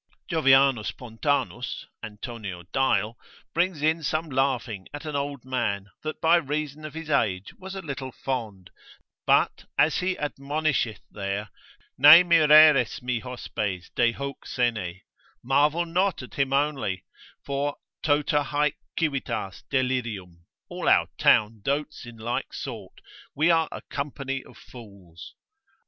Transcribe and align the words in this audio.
Jovianus 0.31 0.89
Pontanus, 0.97 1.85
Antonio 2.01 2.63
Dial, 2.73 3.19
brings 3.53 3.83
in 3.83 4.01
some 4.01 4.29
laughing 4.31 4.87
at 4.95 5.05
an 5.05 5.15
old 5.15 5.45
man, 5.45 5.91
that 6.01 6.19
by 6.19 6.37
reason 6.37 6.85
of 6.85 6.95
his 6.95 7.11
age 7.11 7.53
was 7.59 7.75
a 7.75 7.83
little 7.83 8.11
fond, 8.11 8.71
but 9.27 9.65
as 9.77 9.97
he 9.99 10.17
admonisheth 10.17 11.01
there, 11.11 11.51
Ne 11.99 12.23
mireris 12.23 13.03
mi 13.03 13.19
hospes 13.21 13.91
de 13.93 14.11
hoc 14.13 14.47
sene, 14.47 15.01
marvel 15.43 15.85
not 15.85 16.23
at 16.23 16.33
him 16.33 16.51
only, 16.51 17.05
for 17.45 17.75
tota 18.01 18.41
haec 18.45 18.77
civitas 18.99 19.61
delirium, 19.69 20.47
all 20.67 20.89
our 20.89 21.09
town 21.19 21.61
dotes 21.63 22.07
in 22.07 22.17
like 22.17 22.55
sort, 22.55 23.01
we 23.35 23.51
are 23.51 23.69
a 23.71 23.83
company 23.91 24.43
of 24.43 24.57
fools. 24.57 25.35